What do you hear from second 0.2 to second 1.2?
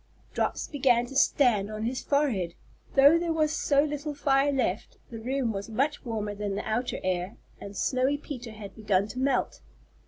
Drops began to